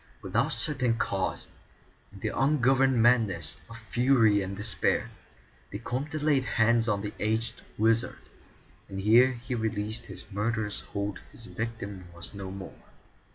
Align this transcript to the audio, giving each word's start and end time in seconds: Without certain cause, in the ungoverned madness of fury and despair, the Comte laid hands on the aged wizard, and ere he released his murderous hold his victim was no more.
Without 0.23 0.51
certain 0.51 0.97
cause, 0.97 1.47
in 2.11 2.21
the 2.21 2.29
ungoverned 2.29 2.99
madness 3.03 3.57
of 3.69 3.77
fury 3.77 4.41
and 4.41 4.57
despair, 4.57 5.11
the 5.69 5.77
Comte 5.77 6.15
laid 6.23 6.43
hands 6.45 6.89
on 6.89 7.03
the 7.03 7.13
aged 7.19 7.61
wizard, 7.77 8.17
and 8.89 8.99
ere 8.99 9.33
he 9.33 9.53
released 9.53 10.05
his 10.07 10.25
murderous 10.31 10.81
hold 10.81 11.19
his 11.31 11.45
victim 11.45 12.07
was 12.15 12.33
no 12.33 12.49
more. 12.49 12.89